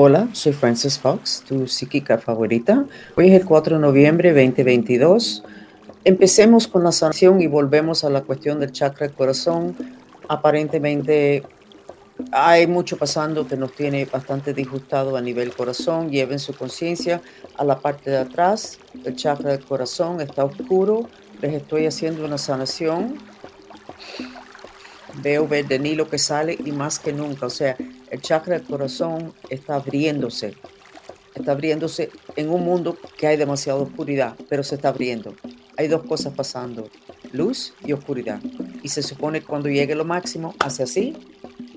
Hola, 0.00 0.28
soy 0.32 0.52
Frances 0.52 0.96
Fox, 0.96 1.42
tu 1.44 1.66
psíquica 1.66 2.18
favorita. 2.18 2.86
Hoy 3.16 3.30
es 3.30 3.40
el 3.40 3.44
4 3.44 3.78
de 3.78 3.82
noviembre 3.82 4.28
2022. 4.28 5.42
Empecemos 6.04 6.68
con 6.68 6.84
la 6.84 6.92
sanación 6.92 7.42
y 7.42 7.48
volvemos 7.48 8.04
a 8.04 8.08
la 8.08 8.22
cuestión 8.22 8.60
del 8.60 8.70
chakra 8.70 9.08
del 9.08 9.16
corazón. 9.16 9.76
Aparentemente 10.28 11.42
hay 12.30 12.68
mucho 12.68 12.96
pasando 12.96 13.48
que 13.48 13.56
nos 13.56 13.72
tiene 13.72 14.04
bastante 14.04 14.54
disgustado 14.54 15.16
a 15.16 15.20
nivel 15.20 15.52
corazón. 15.52 16.10
Lleven 16.12 16.38
su 16.38 16.54
conciencia 16.54 17.20
a 17.56 17.64
la 17.64 17.80
parte 17.80 18.08
de 18.08 18.18
atrás. 18.18 18.78
El 19.04 19.16
chakra 19.16 19.50
del 19.50 19.64
corazón 19.64 20.20
está 20.20 20.44
oscuro. 20.44 21.08
Les 21.42 21.54
estoy 21.54 21.86
haciendo 21.86 22.24
una 22.24 22.38
sanación. 22.38 23.18
Veo 25.24 25.48
verde 25.48 25.80
Nilo 25.80 26.08
que 26.08 26.18
sale 26.18 26.56
y 26.64 26.70
más 26.70 27.00
que 27.00 27.12
nunca. 27.12 27.46
O 27.46 27.50
sea, 27.50 27.76
el 28.10 28.20
chakra 28.20 28.58
del 28.58 28.66
corazón 28.66 29.32
está 29.50 29.76
abriéndose. 29.76 30.54
Está 31.34 31.52
abriéndose 31.52 32.10
en 32.36 32.50
un 32.50 32.64
mundo 32.64 32.96
que 33.16 33.26
hay 33.26 33.36
demasiada 33.36 33.80
oscuridad, 33.80 34.34
pero 34.48 34.62
se 34.62 34.74
está 34.74 34.88
abriendo. 34.88 35.34
Hay 35.76 35.86
dos 35.86 36.04
cosas 36.04 36.34
pasando, 36.34 36.88
luz 37.32 37.74
y 37.84 37.92
oscuridad. 37.92 38.40
Y 38.82 38.88
se 38.88 39.02
supone 39.02 39.40
que 39.40 39.46
cuando 39.46 39.68
llegue 39.68 39.94
lo 39.94 40.04
máximo, 40.04 40.54
hace 40.58 40.82
así 40.82 41.16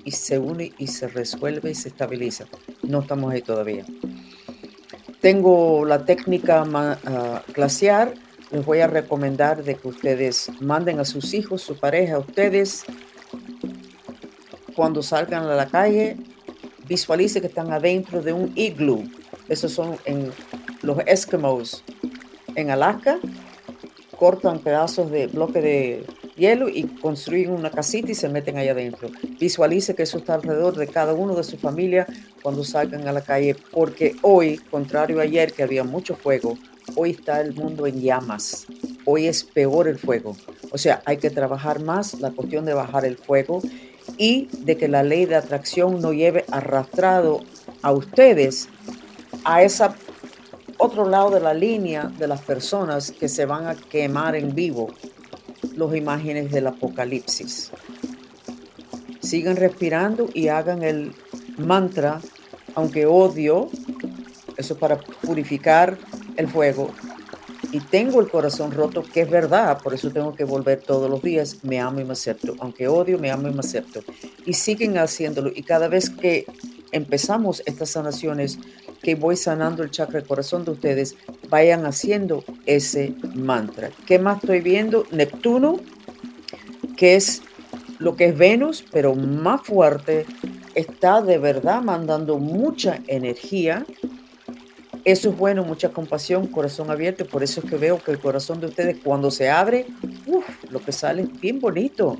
y 0.04 0.10
se 0.10 0.38
une 0.38 0.72
y 0.78 0.88
se 0.88 1.08
resuelve 1.08 1.70
y 1.70 1.74
se 1.74 1.88
estabiliza. 1.88 2.46
No 2.82 3.00
estamos 3.00 3.32
ahí 3.32 3.42
todavía. 3.42 3.84
Tengo 5.20 5.84
la 5.84 6.04
técnica 6.04 6.64
uh, 6.64 7.52
glaciar. 7.52 8.14
Les 8.50 8.64
voy 8.64 8.80
a 8.80 8.86
recomendar 8.86 9.62
de 9.62 9.76
que 9.76 9.88
ustedes 9.88 10.50
manden 10.60 10.98
a 10.98 11.04
sus 11.04 11.32
hijos, 11.32 11.62
su 11.62 11.76
pareja, 11.76 12.16
a 12.16 12.18
ustedes 12.18 12.84
cuando 14.74 15.02
salgan 15.02 15.44
a 15.44 15.54
la 15.54 15.66
calle, 15.66 16.16
visualice 16.88 17.40
que 17.40 17.46
están 17.46 17.72
adentro 17.72 18.22
de 18.22 18.32
un 18.32 18.52
iglú. 18.56 19.10
Esos 19.48 19.72
son 19.72 19.96
en 20.04 20.30
los 20.82 20.98
Eskimos 21.06 21.84
en 22.54 22.70
Alaska. 22.70 23.18
Cortan 24.18 24.60
pedazos 24.60 25.10
de 25.10 25.26
bloque 25.26 25.60
de 25.60 26.06
hielo 26.36 26.68
y 26.68 26.84
construyen 26.84 27.50
una 27.50 27.70
casita 27.70 28.12
y 28.12 28.14
se 28.14 28.28
meten 28.28 28.56
allá 28.56 28.72
adentro. 28.72 29.08
Visualice 29.38 29.94
que 29.94 30.04
eso 30.04 30.18
está 30.18 30.34
alrededor 30.34 30.76
de 30.76 30.86
cada 30.86 31.12
uno 31.12 31.34
de 31.34 31.44
su 31.44 31.56
familia 31.56 32.06
cuando 32.42 32.64
salgan 32.64 33.06
a 33.08 33.12
la 33.12 33.22
calle, 33.22 33.56
porque 33.70 34.16
hoy, 34.22 34.58
contrario 34.70 35.20
a 35.20 35.22
ayer 35.22 35.52
que 35.52 35.62
había 35.62 35.84
mucho 35.84 36.14
fuego, 36.14 36.56
hoy 36.94 37.10
está 37.10 37.40
el 37.40 37.54
mundo 37.54 37.86
en 37.86 38.00
llamas. 38.00 38.66
Hoy 39.04 39.26
es 39.26 39.42
peor 39.42 39.88
el 39.88 39.98
fuego. 39.98 40.36
O 40.70 40.78
sea, 40.78 41.02
hay 41.04 41.16
que 41.16 41.30
trabajar 41.30 41.80
más 41.80 42.20
la 42.20 42.30
cuestión 42.30 42.64
de 42.64 42.74
bajar 42.74 43.04
el 43.04 43.16
fuego 43.16 43.60
y 44.18 44.48
de 44.58 44.76
que 44.76 44.88
la 44.88 45.02
ley 45.02 45.26
de 45.26 45.36
atracción 45.36 46.00
no 46.00 46.12
lleve 46.12 46.44
arrastrado 46.50 47.40
a 47.82 47.92
ustedes 47.92 48.68
a 49.44 49.62
ese 49.62 49.84
otro 50.78 51.08
lado 51.08 51.30
de 51.30 51.40
la 51.40 51.54
línea 51.54 52.04
de 52.04 52.26
las 52.26 52.42
personas 52.42 53.12
que 53.12 53.28
se 53.28 53.46
van 53.46 53.66
a 53.66 53.74
quemar 53.74 54.34
en 54.36 54.54
vivo 54.54 54.92
los 55.76 55.94
imágenes 55.96 56.50
del 56.50 56.66
apocalipsis. 56.66 57.70
Sigan 59.20 59.56
respirando 59.56 60.28
y 60.34 60.48
hagan 60.48 60.82
el 60.82 61.14
mantra, 61.56 62.20
aunque 62.74 63.06
odio, 63.06 63.68
eso 64.56 64.76
para 64.76 64.98
purificar 64.98 65.98
el 66.36 66.48
fuego, 66.48 66.92
y 67.72 67.80
tengo 67.80 68.20
el 68.20 68.28
corazón 68.28 68.70
roto, 68.70 69.02
que 69.02 69.22
es 69.22 69.30
verdad, 69.30 69.80
por 69.82 69.94
eso 69.94 70.10
tengo 70.10 70.34
que 70.34 70.44
volver 70.44 70.82
todos 70.82 71.10
los 71.10 71.22
días, 71.22 71.56
me 71.62 71.80
amo 71.80 72.00
y 72.00 72.04
me 72.04 72.12
acepto, 72.12 72.54
aunque 72.60 72.86
odio, 72.86 73.18
me 73.18 73.30
amo 73.30 73.48
y 73.48 73.52
me 73.52 73.60
acepto. 73.60 74.00
Y 74.44 74.52
siguen 74.52 74.98
haciéndolo. 74.98 75.50
Y 75.54 75.62
cada 75.62 75.88
vez 75.88 76.10
que 76.10 76.44
empezamos 76.92 77.62
estas 77.64 77.88
sanaciones, 77.90 78.58
que 79.02 79.14
voy 79.14 79.36
sanando 79.36 79.82
el 79.82 79.90
chakra 79.90 80.20
del 80.20 80.28
corazón 80.28 80.66
de 80.66 80.72
ustedes, 80.72 81.16
vayan 81.48 81.86
haciendo 81.86 82.44
ese 82.66 83.14
mantra. 83.34 83.90
¿Qué 84.06 84.18
más 84.18 84.42
estoy 84.42 84.60
viendo? 84.60 85.06
Neptuno, 85.10 85.80
que 86.96 87.16
es 87.16 87.42
lo 87.98 88.16
que 88.16 88.26
es 88.26 88.36
Venus, 88.36 88.84
pero 88.92 89.14
más 89.14 89.62
fuerte, 89.62 90.26
está 90.74 91.22
de 91.22 91.38
verdad 91.38 91.80
mandando 91.80 92.38
mucha 92.38 93.00
energía 93.06 93.86
eso 95.04 95.30
es 95.30 95.36
bueno, 95.36 95.64
mucha 95.64 95.88
compasión, 95.88 96.46
corazón 96.46 96.90
abierto. 96.90 97.26
Por 97.26 97.42
eso 97.42 97.60
es 97.60 97.68
que 97.68 97.76
veo 97.76 97.98
que 97.98 98.12
el 98.12 98.20
corazón 98.20 98.60
de 98.60 98.66
ustedes 98.66 98.98
cuando 99.02 99.30
se 99.30 99.50
abre, 99.50 99.86
lo 100.70 100.80
que 100.80 100.92
sale 100.92 101.22
es 101.22 101.40
bien 101.40 101.60
bonito. 101.60 102.16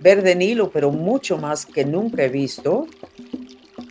Verde 0.00 0.34
Nilo, 0.34 0.70
pero 0.70 0.90
mucho 0.90 1.36
más 1.36 1.66
que 1.66 1.84
nunca 1.84 2.24
he 2.24 2.28
visto. 2.28 2.86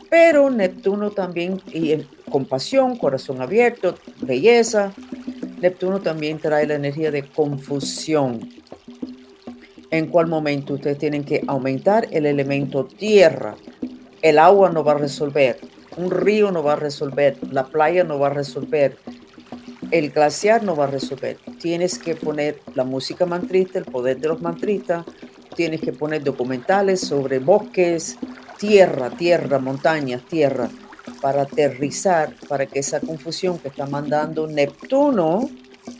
Pero 0.09 0.49
Neptuno 0.49 1.11
también, 1.11 1.61
y 1.71 1.95
compasión, 2.29 2.97
corazón 2.97 3.41
abierto, 3.41 3.95
belleza. 4.21 4.91
Neptuno 5.61 6.01
también 6.01 6.39
trae 6.39 6.65
la 6.65 6.75
energía 6.75 7.11
de 7.11 7.23
confusión. 7.23 8.49
En 9.91 10.07
cuál 10.07 10.27
momento 10.27 10.73
ustedes 10.73 10.97
tienen 10.97 11.23
que 11.23 11.43
aumentar 11.47 12.07
el 12.11 12.25
elemento 12.25 12.85
tierra. 12.85 13.55
El 14.21 14.39
agua 14.39 14.71
no 14.71 14.83
va 14.83 14.93
a 14.93 14.97
resolver 14.97 15.59
un 15.97 16.11
río 16.11 16.51
no 16.51 16.63
va 16.63 16.73
a 16.73 16.77
resolver, 16.77 17.37
la 17.51 17.65
playa 17.67 18.03
no 18.03 18.19
va 18.19 18.27
a 18.27 18.33
resolver, 18.33 18.97
el 19.91 20.11
glaciar 20.11 20.63
no 20.63 20.75
va 20.75 20.85
a 20.85 20.87
resolver. 20.87 21.37
Tienes 21.59 21.99
que 21.99 22.15
poner 22.15 22.59
la 22.75 22.83
música 22.83 23.25
mantrista, 23.25 23.79
el 23.79 23.85
poder 23.85 24.19
de 24.19 24.29
los 24.29 24.41
mantristas, 24.41 25.05
tienes 25.55 25.81
que 25.81 25.91
poner 25.91 26.23
documentales 26.23 27.01
sobre 27.01 27.39
bosques, 27.39 28.17
tierra, 28.57 29.09
tierra, 29.09 29.59
montañas, 29.59 30.23
tierra, 30.27 30.69
para 31.21 31.43
aterrizar, 31.43 32.33
para 32.47 32.65
que 32.65 32.79
esa 32.79 32.99
confusión 32.99 33.59
que 33.59 33.67
está 33.67 33.85
mandando 33.85 34.47
Neptuno 34.47 35.49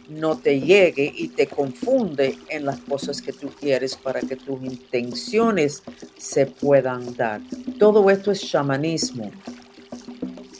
no 0.09 0.37
te 0.37 0.59
llegue 0.59 1.11
y 1.15 1.29
te 1.29 1.47
confunde 1.47 2.37
en 2.49 2.65
las 2.65 2.79
cosas 2.81 3.21
que 3.21 3.33
tú 3.33 3.49
quieres 3.49 3.95
para 3.95 4.21
que 4.21 4.35
tus 4.35 4.61
intenciones 4.63 5.83
se 6.17 6.45
puedan 6.45 7.15
dar. 7.15 7.41
Todo 7.79 8.09
esto 8.09 8.31
es 8.31 8.41
shamanismo. 8.41 9.31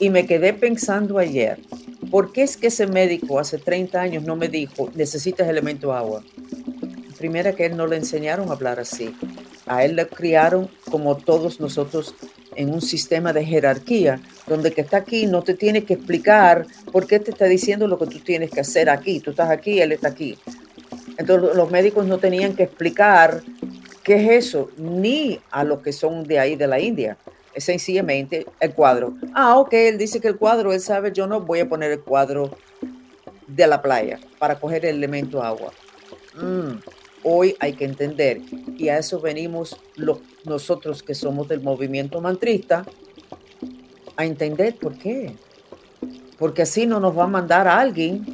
Y 0.01 0.09
me 0.09 0.25
quedé 0.25 0.53
pensando 0.53 1.19
ayer, 1.19 1.59
¿por 2.09 2.33
qué 2.33 2.41
es 2.41 2.57
que 2.57 2.67
ese 2.67 2.87
médico 2.87 3.37
hace 3.37 3.59
30 3.59 4.01
años 4.01 4.23
no 4.23 4.35
me 4.35 4.47
dijo, 4.47 4.89
necesitas 4.95 5.47
elemento 5.47 5.93
agua? 5.93 6.23
Primera 7.19 7.53
que 7.53 7.67
él 7.67 7.77
no 7.77 7.85
le 7.85 7.97
enseñaron 7.97 8.49
a 8.49 8.53
hablar 8.53 8.79
así. 8.79 9.13
A 9.67 9.85
él 9.85 9.95
le 9.95 10.07
criaron 10.07 10.71
como 10.89 11.17
todos 11.17 11.59
nosotros 11.59 12.15
en 12.55 12.73
un 12.73 12.81
sistema 12.81 13.31
de 13.31 13.45
jerarquía, 13.45 14.19
donde 14.47 14.71
que 14.71 14.81
está 14.81 14.97
aquí 14.97 15.27
no 15.27 15.43
te 15.43 15.53
tiene 15.53 15.83
que 15.83 15.93
explicar 15.93 16.65
por 16.91 17.05
qué 17.05 17.19
te 17.19 17.29
está 17.29 17.45
diciendo 17.45 17.85
lo 17.85 17.99
que 17.99 18.07
tú 18.07 18.21
tienes 18.21 18.49
que 18.49 18.61
hacer 18.61 18.89
aquí. 18.89 19.19
Tú 19.19 19.29
estás 19.29 19.51
aquí, 19.51 19.81
él 19.81 19.91
está 19.91 20.07
aquí. 20.07 20.35
Entonces 21.19 21.55
los 21.55 21.69
médicos 21.69 22.07
no 22.07 22.17
tenían 22.17 22.55
que 22.55 22.63
explicar 22.63 23.43
qué 24.01 24.15
es 24.15 24.47
eso, 24.47 24.71
ni 24.77 25.39
a 25.51 25.63
los 25.63 25.83
que 25.83 25.93
son 25.93 26.23
de 26.23 26.39
ahí 26.39 26.55
de 26.55 26.65
la 26.65 26.79
India 26.79 27.19
es 27.53 27.63
sencillamente 27.63 28.45
el 28.59 28.73
cuadro. 28.73 29.13
Ah, 29.33 29.57
ok, 29.57 29.73
él 29.73 29.97
dice 29.97 30.19
que 30.19 30.27
el 30.27 30.37
cuadro, 30.37 30.73
él 30.73 30.79
sabe, 30.79 31.11
yo 31.11 31.27
no 31.27 31.41
voy 31.41 31.59
a 31.59 31.69
poner 31.69 31.91
el 31.91 32.01
cuadro 32.01 32.51
de 33.47 33.67
la 33.67 33.81
playa 33.81 34.19
para 34.39 34.59
coger 34.59 34.85
el 34.85 34.95
elemento 34.95 35.43
agua. 35.43 35.71
Mm, 36.35 36.79
hoy 37.23 37.55
hay 37.59 37.73
que 37.73 37.85
entender, 37.85 38.41
y 38.77 38.89
a 38.89 38.97
eso 38.97 39.19
venimos 39.19 39.77
los, 39.95 40.19
nosotros 40.45 41.03
que 41.03 41.13
somos 41.13 41.47
del 41.47 41.61
movimiento 41.61 42.21
mantrista, 42.21 42.85
a 44.15 44.25
entender 44.25 44.75
por 44.75 44.97
qué. 44.97 45.35
Porque 46.37 46.63
así 46.63 46.85
no 46.85 46.99
nos 46.99 47.17
va 47.17 47.25
a 47.25 47.27
mandar 47.27 47.67
a 47.67 47.79
alguien 47.79 48.25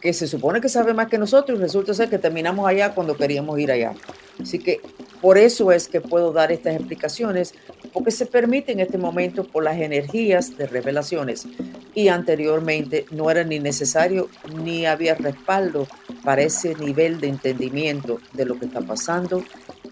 que 0.00 0.12
se 0.12 0.28
supone 0.28 0.60
que 0.60 0.68
sabe 0.68 0.94
más 0.94 1.08
que 1.08 1.18
nosotros 1.18 1.58
y 1.58 1.62
resulta 1.62 1.92
ser 1.92 2.08
que 2.08 2.18
terminamos 2.18 2.66
allá 2.68 2.94
cuando 2.94 3.16
queríamos 3.16 3.58
ir 3.58 3.72
allá. 3.72 3.94
Así 4.40 4.58
que 4.58 4.80
por 5.20 5.38
eso 5.38 5.72
es 5.72 5.88
que 5.88 6.00
puedo 6.00 6.32
dar 6.32 6.52
estas 6.52 6.76
explicaciones, 6.76 7.54
porque 7.92 8.10
se 8.10 8.26
permite 8.26 8.72
en 8.72 8.80
este 8.80 8.98
momento 8.98 9.44
por 9.44 9.64
las 9.64 9.78
energías 9.78 10.56
de 10.56 10.66
revelaciones. 10.66 11.46
Y 11.94 12.08
anteriormente 12.08 13.06
no 13.10 13.30
era 13.30 13.42
ni 13.44 13.58
necesario 13.58 14.28
ni 14.62 14.86
había 14.86 15.14
respaldo 15.14 15.88
para 16.24 16.42
ese 16.42 16.74
nivel 16.76 17.20
de 17.20 17.28
entendimiento 17.28 18.20
de 18.32 18.44
lo 18.44 18.58
que 18.58 18.66
está 18.66 18.80
pasando 18.80 19.42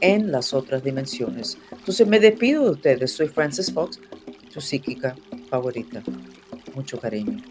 en 0.00 0.30
las 0.30 0.52
otras 0.54 0.84
dimensiones. 0.84 1.58
Entonces 1.72 2.06
me 2.06 2.20
despido 2.20 2.64
de 2.64 2.70
ustedes. 2.70 3.12
Soy 3.12 3.28
Frances 3.28 3.72
Fox, 3.72 3.98
tu 4.52 4.60
psíquica 4.60 5.16
favorita. 5.48 6.02
Mucho 6.74 7.00
cariño. 7.00 7.42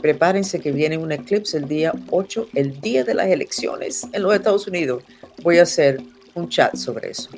Prepárense 0.00 0.60
que 0.60 0.72
viene 0.72 0.96
un 0.96 1.12
eclipse 1.12 1.58
el 1.58 1.68
día 1.68 1.92
8, 2.10 2.48
el 2.54 2.80
día 2.80 3.04
de 3.04 3.14
las 3.14 3.28
elecciones 3.28 4.06
en 4.12 4.22
los 4.22 4.34
Estados 4.34 4.66
Unidos. 4.66 5.04
Voy 5.42 5.58
a 5.58 5.62
hacer 5.62 6.00
un 6.34 6.48
chat 6.48 6.76
sobre 6.76 7.10
eso. 7.10 7.30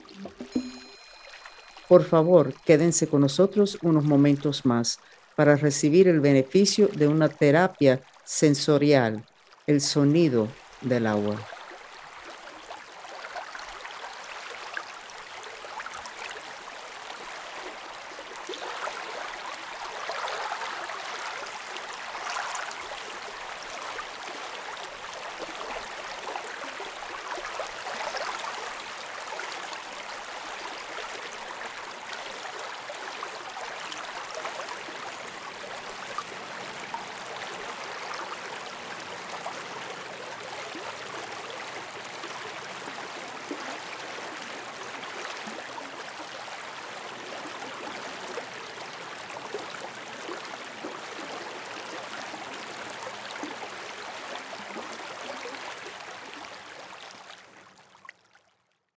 Por 1.88 2.04
favor, 2.04 2.54
quédense 2.64 3.06
con 3.06 3.20
nosotros 3.20 3.78
unos 3.82 4.04
momentos 4.04 4.64
más 4.64 4.98
para 5.36 5.56
recibir 5.56 6.08
el 6.08 6.20
beneficio 6.20 6.88
de 6.88 7.08
una 7.08 7.28
terapia 7.28 8.00
sensorial, 8.24 9.24
el 9.66 9.80
sonido 9.80 10.48
del 10.80 11.06
agua. 11.06 11.36